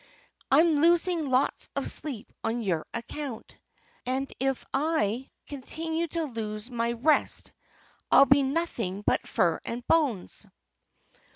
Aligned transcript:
I'm 0.49 0.81
losing 0.81 1.29
lots 1.29 1.69
of 1.75 1.87
sleep 1.87 2.33
on 2.43 2.63
your 2.63 2.87
account. 2.91 3.55
And 4.03 4.33
if 4.39 4.65
I 4.73 5.29
continue 5.45 6.07
to 6.07 6.23
lose 6.23 6.71
my 6.71 6.93
rest 6.93 7.51
I'll 8.11 8.25
be 8.25 8.41
nothing 8.41 9.03
but 9.03 9.27
fur 9.27 9.59
and 9.63 9.85
bones." 9.85 10.47